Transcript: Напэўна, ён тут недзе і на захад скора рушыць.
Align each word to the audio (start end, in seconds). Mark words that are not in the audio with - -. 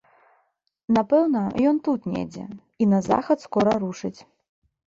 Напэўна, 0.97 1.43
ён 1.71 1.75
тут 1.87 2.09
недзе 2.15 2.47
і 2.85 2.91
на 2.95 2.99
захад 3.09 3.37
скора 3.47 3.77
рушыць. 3.85 4.17